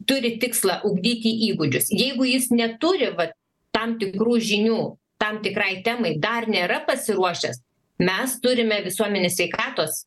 [0.10, 1.92] turi tikslą ugdyti įgūdžius.
[1.94, 3.30] Jeigu jis neturi va
[3.76, 4.80] tam tikrų žinių
[5.22, 7.62] tam tikrai temai dar nėra pasiruošęs
[8.00, 10.04] mes turime visuomenės sveikatos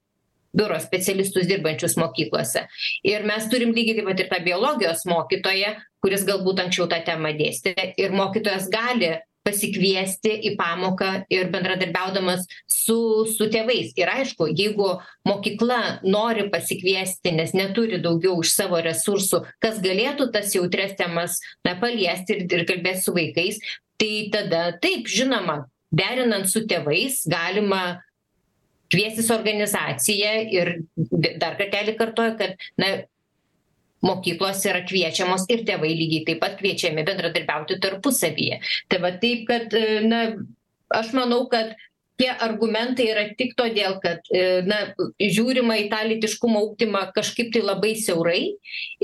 [0.58, 2.64] biuro specialistus dirbančius mokyklose.
[3.06, 7.32] Ir mes turim lygiai taip pat ir tą biologijos mokytoją kuris galbūt anksčiau tą temą
[7.38, 7.74] dėstė.
[7.98, 9.16] Ir mokytojas gali
[9.48, 12.98] pasikviesti į pamoką ir bendradarbiaudamas su
[13.32, 13.94] su tėvais.
[13.96, 14.90] Ir aišku jeigu
[15.28, 21.78] mokykla nori pasikviesti nes neturi daugiau iš savo resursų kas galėtų tas jautrias temas na
[21.80, 23.60] paliesti ir ir kalbėt su vaikais
[23.98, 28.00] tai tada taip žinoma derinant su tėvais galima
[28.92, 30.74] kviestis organizaciją ir
[31.40, 32.92] dar kartelį kartoju kad na
[34.04, 38.62] mokyklos yra kviečiamos ir tėvai lygiai taip pat kviečiami bendradarbiauti tarpusavyje.
[38.88, 39.74] Tai va taip kad
[40.06, 40.22] na
[40.94, 41.76] aš manau kad
[42.18, 44.26] tie argumentai yra tik todėl kad
[44.66, 44.78] na
[45.22, 48.40] žiūrima į tą lytiškumo ugdymą kažkaip tai labai siaurai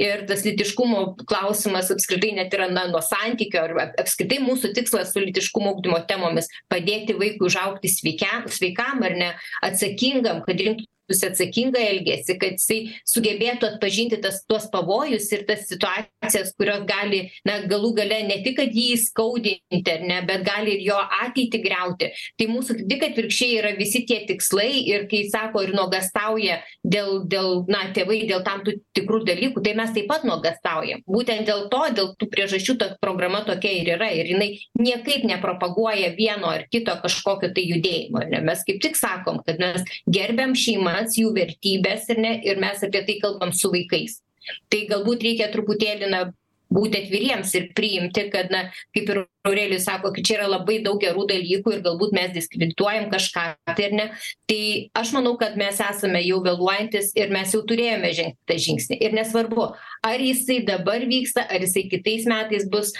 [0.00, 5.22] ir tas lytiškumo klausimas apskritai net yra na nuo santykio ar apskritai mūsų tikslas su
[5.22, 9.30] lytiškumo ugdymo temomis padėti vaikui užaugti sveikiam sveikam ar ne
[9.62, 10.58] atsakingam kad
[11.04, 17.30] rinktųsi atsakingą elgesį kad jisai sugebėtų atpažinti tas tuos pavojus ir tas situacijas kurios gali
[17.44, 21.60] na galų gale ne tik kad jį įskaudinti ar ne bet gali ir jo ateitį
[21.64, 22.10] griauti.
[22.38, 27.64] Tai mūsų tik atvirkščiai yra visi tie tikslai ir kai sako ir nuogąstauja dėl dėl
[27.70, 31.02] na tėvai dėl tam tų tikrų dalykų tai mes taip pat nuogąstaujam.
[31.08, 36.12] Būtent dėl to dėl tų priežasčių ta programa tokia ir yra ir jinai niekaip nepropaguoja
[36.18, 38.44] vieno ar kito kažkokio tai judėjimo ar ne?
[38.44, 42.36] Mes kaip tik sakom kad mes gerbiam šeimas jų vertybes ar ne?
[42.44, 44.20] Ir mes apie tai kalbam su vaikais.
[44.68, 46.26] Tai galbūt reikia truputėlį na
[46.74, 51.00] būti atviriems ir priimti kad na kaip ir aurelijus sako kad čia yra labai daug
[51.02, 54.06] gerų dalykų ir galbūt mes diskredituojam kažką tai ar ne.
[54.50, 54.62] Tai
[55.02, 59.00] aš manau kad mes esame jau vėluojantys ir mes jau turėjome žengti tą žingsnį.
[59.04, 59.68] Ir nesvarbu
[60.06, 62.94] ar jisai dabar vyksta ar jisai kitais metais bus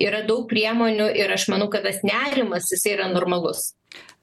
[0.00, 3.72] yra daug priemonių ir aš manau kad tas nerimas jisai yra normalus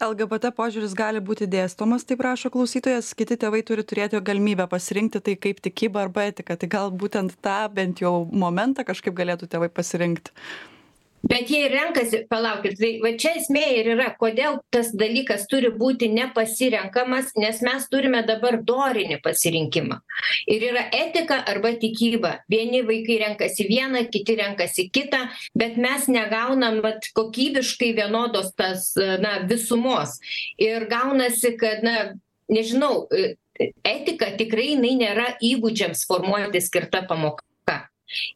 [0.02, 3.12] lgbt požiūris gali būti dėstomas taip rašo klausytojas.
[3.18, 6.58] Kiti tėvai turi turėti galimybę pasirinkti tai kaip tikybą arba etiką.
[6.58, 10.34] Tai gal būtent tą bent jau momentą kažkaip galėtų tėvai pasirinkt
[11.24, 15.72] bet jie ir renkasi palaukit tai va čia esmė ir yra kodėl tas dalykas turi
[15.76, 20.00] būti nepasirenkamas nes mes turime dabar dorinį pasirinkimą.
[20.52, 22.38] Ir yra etika arba tikyba.
[22.52, 25.26] Vieni vaikai renkasi vieną kiti renkasi kitą
[25.58, 30.18] bet mes negaunam vat kokybiškai vienodos tas na visumos.
[30.58, 31.96] Ir gaunasi kad na
[32.52, 33.08] nežinau
[33.86, 37.46] etika tikrai jinai nėra įgūdžiams formuoti skirta pamoka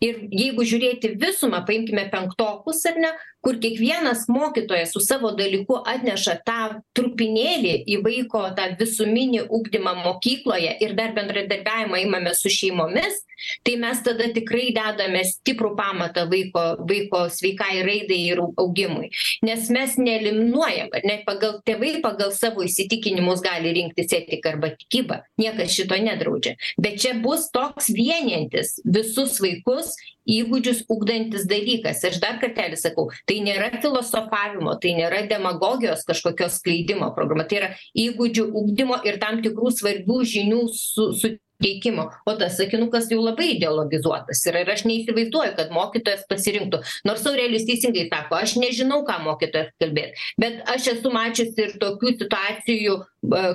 [0.05, 3.11] ir jeigu žiūrėti visumą paimkime penktokus ar ne
[3.45, 6.61] kur kiekvienas mokytojas su savo dalyku atneša tą
[6.97, 13.21] trupinėlį į vaiko tą visuminį ugdymą mokykloje ir dar bendradarbiavimą imame su šeimomis
[13.63, 19.11] tai mes tada tikrai dedame stiprų pamatą vaiko vaiko sveikai raidai ir augimui.
[19.45, 25.21] Nes mes neeliminuojam ar ne pagal tėvai pagal savo įsitikinimus gali rinktis etiką arba tikybą.
[25.41, 26.55] Niekas šito nedraudžia.
[26.81, 29.93] Bet čia bus toks vienijantis visus vaikus
[30.29, 32.03] įgūdžius ugdantis dalykas.
[32.07, 37.47] Aš dar kartelį sakau tai nėra filosofavimo tai nėra demagogijos kažkokios skleidimo programa.
[37.47, 37.71] Tai yra
[38.05, 43.51] įgūdžių ugdymo ir tam tikrų svarbių žinių su su teikimo o tas sakinukas jau labai
[43.55, 46.81] ideologizuotas yra ir aš neįsivaizduoju kad mokytojas pasirinktų.
[47.07, 52.15] Nors aurelijus teisingai sako aš nežinau ką mokytojas kalbėt bet aš esu mačiusi ir tokių
[52.21, 52.97] situacijų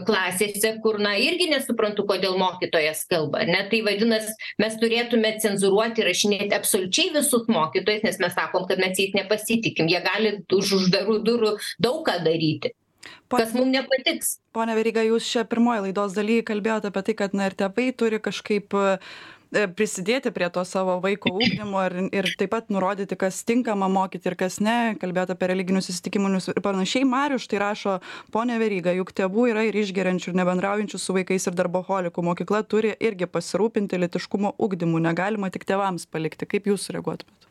[0.08, 3.62] klasėse kur na irgi nesuprantu kodėl mokytojas kalba ar ne?
[3.70, 9.14] Tai vadinas mes turėtume cenzūruoti įrašinėti absoliučiai visus mokytojus nes mes sakom kad mes jais
[9.16, 9.90] nepasitikim.
[9.90, 12.74] Jie gali už uždarų durų daug ką daryti
[13.32, 14.38] kas mum nepatiks.
[14.56, 18.20] Pone veryga jūs čia pirmoj laidos daly kalbėjot apie tai kad na ir tėvai turi
[18.22, 18.76] kažkaip
[19.50, 24.36] prisidėti prie to savo vaiko ugdymo ir ir taip pat nurodyti kas tinkama mokyti ir
[24.38, 27.04] kas ne kalbėjot apie religinius įsitikinimus ir panašiai.
[27.04, 27.98] Marius štai rašo
[28.30, 32.26] pone veryga juk tėvų yra ir išgeriančių ir nebendraujančių su vaikais ir darboholikų.
[32.30, 35.02] Mokykla turi irgi pasirūpinti lytiškumo ugdymu.
[35.02, 36.46] Negalima tik tėvams palikti.
[36.46, 37.49] Kaip jūs sureaguotumėt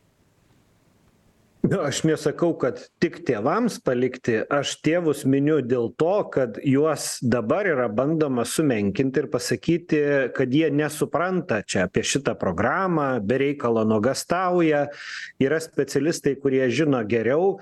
[1.61, 7.67] nu aš nesakau kad tik tėvams palikti aš tėvus miniu dėl to kad juos dabar
[7.67, 10.01] yra bandoma sumenkinti ir pasakyti
[10.35, 14.85] kad jie nesupranta čia apie šitą programą be reikalo nuogąstauja
[15.43, 17.57] yra specialistai kurie žino geriau.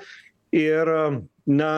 [0.53, 0.87] Ir
[1.49, 1.71] na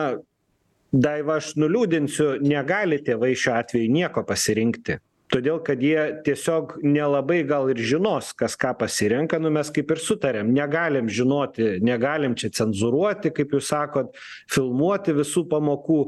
[0.92, 7.70] daiva aš nuliūdinsiu negali tėvai šiuo atveju nieko pasirinkti todėl kad jie tiesiog nelabai gal
[7.72, 13.32] ir žinos kas ką pasirenka nu mes kaip ir sutarėm negalim žinoti negalim čia cenzūruoti
[13.34, 14.16] kaip jūs sakot
[14.50, 16.00] filmuoti visų pamokų.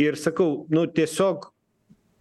[0.00, 1.50] Ir sakau nu tiesiog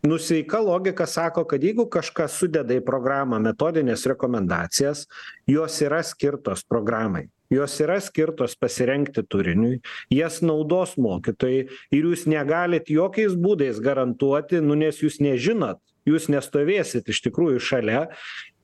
[0.09, 5.07] nu sveika logika sako kad jeigu kažkas sudeda į programą metodines rekomendacijas
[5.47, 9.79] jos yra skirtos programai jos yra skirtos pasirengti turiniui
[10.13, 17.09] jas naudos mokytojai ir jūs negalit jokiais būdais garantuoti nu nes jūs nežinot jūs nestovėsit
[17.09, 18.05] iš tikrųjų šalia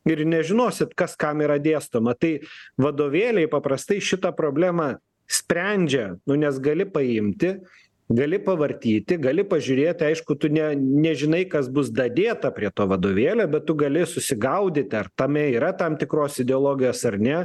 [0.05, 2.15] ir nežinosit kas kam yra dėstoma.
[2.17, 2.37] Tai
[2.81, 7.55] vadovėliai paprastai šitą problemą sprendžia nu nes gali paimti
[8.09, 13.65] gali pavartyti gali pažiūrėti aišku tu ne nežinai kas bus dadėta prie to vadovėlio bet
[13.65, 17.39] tu gali susigaudyti ar tame yra tam tikros ideologijos ar ne.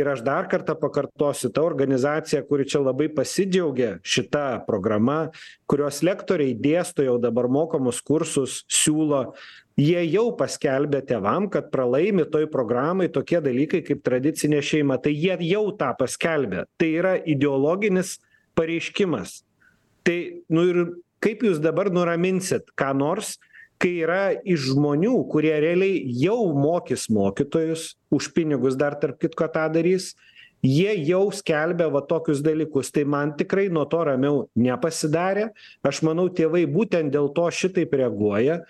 [0.00, 5.28] Ir aš dar kartą pakartosiu ta organizacija kuri čia labai pasidžiaugė šita programa
[5.68, 9.34] kurios lektoriai dėsto jau dabar mokamus kursus siūlo
[9.76, 14.96] jie jau paskelbė tėvam kad pralaimi toj programoj tokie dalykai kaip tradicinė šeima.
[14.96, 16.64] Tai jie jau tą paskelbė.
[16.80, 18.16] Tai yra ideologinis
[18.58, 19.42] pareiškimas
[20.08, 20.80] tai nu ir
[21.24, 23.36] kaip jūs dabar nuraminsit ką nors
[23.78, 29.68] kai yra iš žmonių kurie realiai jau mokys mokytojus už pinigus dar tarp kitko tą
[29.74, 30.14] darys
[30.62, 32.90] jie jau skelbia va tokius dalykus.
[32.90, 35.50] Tai man tikrai nuo to ramiau nepasidarė.
[35.86, 38.62] Aš manau tėvai būtent dėl to šitaip reaguoja.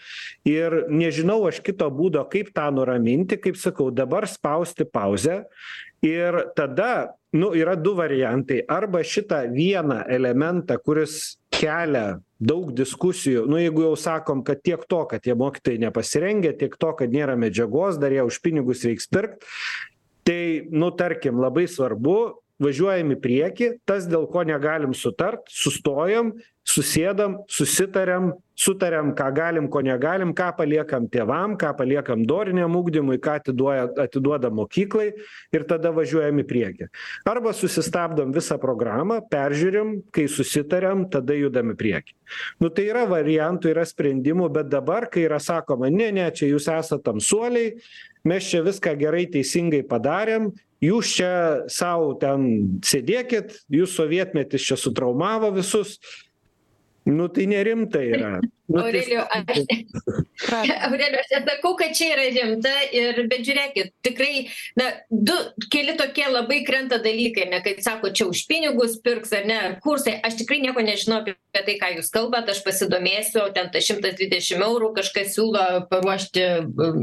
[0.49, 5.45] Ir nežinau aš kito būdo kaip tą nuraminti kaip sakau dabar spausti pauzę.
[6.05, 8.62] Ir tada nu yra du variantai.
[8.68, 13.47] Arba šitą vieną elementą kuris kelia daug diskusijų.
[13.51, 17.37] Nu jeigu jau sakom kad tiek to kad tie mokytojai nepasirengę tiek to kad nėra
[17.37, 19.45] medžiagos dar ją už pinigus reiks pirkt
[20.29, 26.35] tai nu tarkim labai svarbu važiuojam į priekį tas dėl ko negalim sutart sustojam
[26.69, 33.39] susėdam susitariam sutariam ką galim ko negalim ką paliekam tėvam ką paliekam doriniam ugdymui ką
[33.39, 35.13] atiduoja atiduodam mokyklai
[35.55, 36.91] ir tada važiuojam į priekį.
[37.31, 42.17] Arba susistabdom visą programą peržiūrim kai susitariam tada judam į priekį.
[42.61, 46.69] Nu tai yra variantų yra sprendimų bet dabar kai yra sakoma ne ne čia jūs
[46.75, 47.77] esat tamsuoliai
[48.29, 50.51] mes čia viską gerai teisingai padarėm
[50.85, 51.33] jūs čia
[51.72, 55.99] sau ten sėdėkit jus sovietmetis čia sutraumavo visus.
[57.09, 58.39] Nu tai nerimta yra.
[58.68, 59.59] Nu aurelijau aš
[60.87, 64.43] aurelijau aš nesakau kad čia yra rimta ir bet žiūrėkit tikrai
[64.76, 65.37] na du
[65.72, 69.79] keli tokie labai krenta dalykai ne kaip sakot čia už pinigus pirks ar ne ar
[69.81, 70.18] kursai.
[70.20, 74.93] Aš tikrai nieko nežinau apie tai ką jūs kalbat aš pasidomėsiu ten šimtas dvidešim eurų
[75.01, 76.45] kažkas siūlo paruošti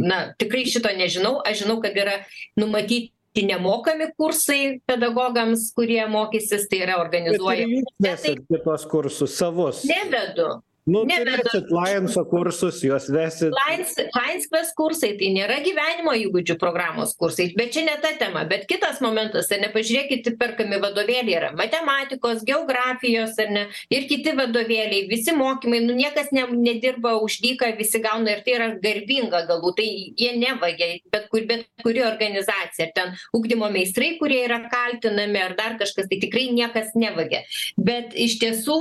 [0.06, 1.40] na tikrai šito nežinau.
[1.42, 2.20] Aš žinau kad yra
[2.62, 7.84] numatyti nemokami kursai pedagogams kurie mokysis tai yra organizuojami.
[8.04, 9.84] Vesit tuos kursus savus.
[9.90, 13.54] Nevedu nu turėsit lajenso kursus juos vesit.
[13.56, 18.68] Lains laisvės kursai tai nėra gyvenimo įgūdžių programos kursai bet čia ne ta tema bet
[18.70, 25.08] kitas momentas ar ne pažiūrėkit perkami vadovėliai yra matematikos geografijos ar ne ir kiti vadovėliai
[25.10, 29.80] visi mokymai nu niekas ne nedirba už dyką visi gauna ir tai yra garbinga galbūt
[29.82, 29.90] tai
[30.22, 35.56] jie nevagia bet kur bet kuri organizacija ar ten ugdymo meistrai kurie yra kaltinami ar
[35.58, 37.44] dar kažkas tai tikrai niekas nevagia.
[37.78, 38.78] Bet iš tiesų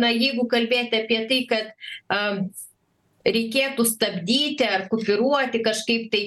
[0.00, 1.70] na jeigu kalbėti apie tai kad
[2.10, 2.22] a
[3.28, 6.22] reikėtų stabdyti ar kupiūruoti kažkaip tai.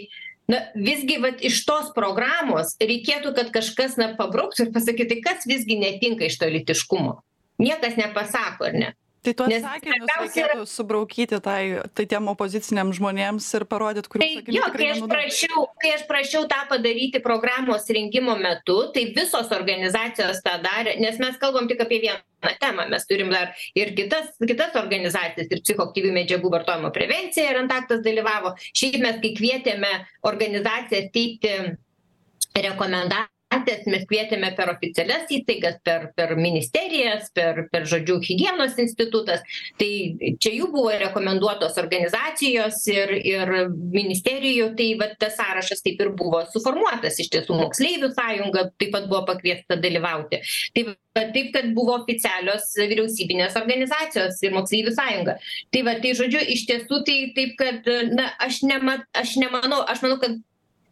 [0.52, 5.46] Na visgi vat iš tos programos reikėtų kad kažkas na pabrauktų ir pasakytų tai kas
[5.48, 7.22] visgi netinka iš to lytiškumo?
[7.62, 8.90] Niekas nepasako ar ne
[9.22, 11.62] tai tuos sakinius reikėtų subraukyti tai
[11.98, 16.06] tai tiem opoziciniam žmonėms ir parodyt kurių tai sakinių jo kai aš prašiau kai aš
[16.10, 21.84] prašiau tą padaryti programos rengimo metu tai visos organizacijos tą darė nes mes kalbam tik
[21.86, 27.52] apie vieną temą mes turim dar ir kitas kitas organizacijas ir psichoaktyvių medžiagų vartojimo prevencija
[27.52, 28.56] ir antaktas dalyvavo.
[28.74, 29.92] Šiaip mes kai kvietėme
[30.32, 31.54] organizacijas teikti
[32.58, 33.41] rekomendacijas
[33.92, 39.42] mes kvietėme per oficialias įstaigas per per ministerijas per per žodžiu higienos institutas.
[39.80, 39.92] Tai
[40.40, 44.72] čia jų buvo rekomenduotos organizacijos ir ir ministerijų.
[44.78, 47.20] Tai vat tas sąrašas taip ir buvo suformuotas.
[47.20, 50.42] Iš tiesų moksleivių sąjunga taip pat buvo pakviesta dalyvauti.
[50.76, 55.38] Tai va taip kad buvo oficialios vyriausybinės organizacijos ir moksleivių sąjunga.
[55.72, 60.04] Tai va tai žodžiu iš tiesų tai taip kad na aš nema aš nemanau aš
[60.06, 60.40] manau kad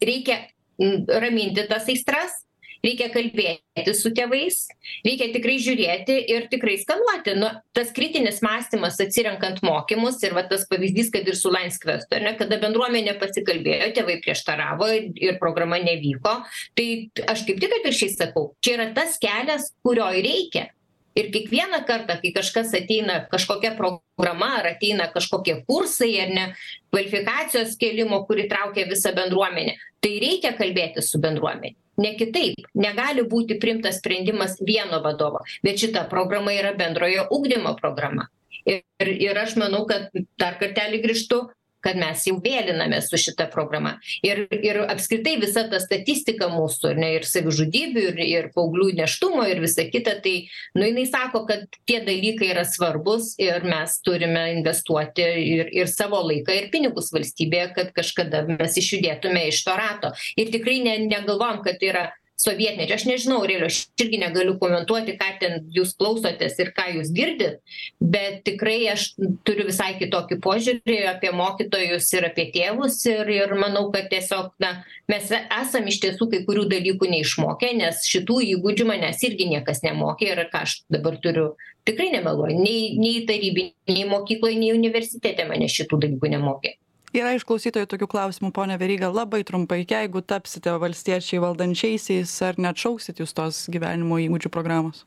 [0.04, 0.44] reikia
[0.80, 2.38] raminti tas aistras
[2.86, 4.62] reikia kalbėtis su tėvais
[5.06, 7.36] reikia tikrai žiūrėti ir tikrai skanuoti.
[7.40, 12.18] Nu tas kritinis mąstymas atsirenkant mokymus ir va tas pavyzdys kad ir su lains kvestu
[12.18, 16.40] ar ne kada bendruomenė pasikalbėjo tėvai prieštaravo ir programa nevyko
[16.78, 16.90] tai
[17.30, 20.70] aš kaip tik atvirkščiai sakau čia yra tas kelias kurio ir reikia.
[21.18, 26.46] Ir kiekvieną kartą kai kažkas ateina kažkokia programa ar ateina kažkokie kursai ar ne
[26.94, 32.68] kvalifikacijos kėlimo kur įtraukia visą bendruomenę tai reikia kalbėtis su bendruomene ne kitaip.
[32.80, 35.44] Negali būti priimtas sprendimas vieno vadovo.
[35.66, 38.30] Bet šita programa yra bendrojo ugdymo programa.
[38.70, 41.44] Ir ir aš manau kad dar kartelį grįžtu
[41.84, 43.96] kad mes jau vėlinamės su šita programa.
[44.26, 49.46] Ir ir apskritai visa ta statistika mūsų ar ne ir savižudybių ir ir paauglių nėštumo
[49.50, 50.36] ir visa kita tai
[50.78, 55.26] nu jinai sako kad tie dalykai yra svarbūs ir mes turime investuoti
[55.56, 60.14] ir ir savo laiką ir pinigus valstybėje kad kažkada mes išjudėtume iš to rato.
[60.40, 62.08] Ir tikrai ne negalvojam kad tai yra
[62.40, 67.12] sovietmečio aš nežinau aurelijau aš irgi negaliu komentuoti ką ten jūs klausotės ir ką jūs
[67.16, 67.60] girdit
[68.00, 69.10] bet tikrai aš
[69.48, 74.76] turiu visai kitokį požiūrį apie mokytojus ir apie tėvus ir ir manau kad tiesiog na
[75.12, 80.34] mes esam iš tiesų kai kurių dalykų neišmokę nes šitų įgūdžių manęs irgi niekas nemokė
[80.34, 81.52] ir ką aš dabar turiu
[81.90, 82.60] tikrai nemeluoju.
[82.60, 86.78] Nei nei tarybinėj mokykloj nei universitete manęs šitų dalykų nemokė
[87.16, 89.82] yra iš klausytojų tokių klausimų pone veryga labai trumpai.
[89.88, 95.06] Jeigu tapsite valstiečiai valdančiaisiais ar neatšauksit jūs tos gyvenimo įgūdžių programos?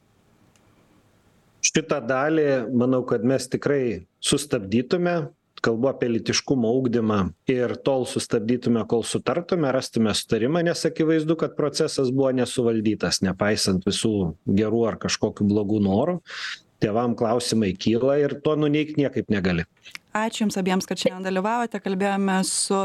[1.63, 5.31] Šitą dalį manau kad mes tikrai sustabdytume.
[5.63, 7.21] Kalbu apie lytiškumo ugdymą.
[7.47, 14.33] Ir tol sustabdytume kol sutartume rastume sutarimą nes akivaizdu kad procesas buvo nesuvaldytas nepaisant visų
[14.59, 16.19] gerų ar kažkokių blogų norų.
[16.83, 19.69] Tėvam klausimai kyla ir to nuneigt niekaip negali
[20.17, 21.81] ačiū jums abiems kad šiandien dalyvavote.
[21.83, 22.79] Kalbėjome su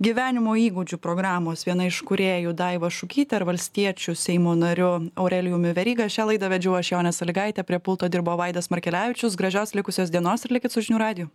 [0.00, 6.08] gyvenimo įgūdžių programos viena iš kūrėjų daiva šukyte ir valstiečių seimo nariu aurelijumi veryga.
[6.08, 9.36] Šią laidą vedžiau aš jonė salygaitė prie pulto dirbo vaidas markelevičius.
[9.36, 11.28] Gražios likusios dienos ir likit su žinių radiju